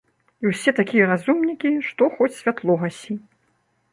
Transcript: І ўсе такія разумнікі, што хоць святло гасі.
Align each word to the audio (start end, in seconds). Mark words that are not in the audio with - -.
І 0.45 0.47
ўсе 0.51 0.71
такія 0.79 1.09
разумнікі, 1.11 1.71
што 1.89 2.09
хоць 2.15 2.31
святло 2.39 2.79
гасі. 2.85 3.21